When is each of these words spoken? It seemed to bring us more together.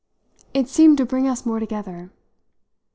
It 0.51 0.67
seemed 0.67 0.97
to 0.97 1.05
bring 1.05 1.27
us 1.27 1.45
more 1.45 1.59
together. 1.59 2.09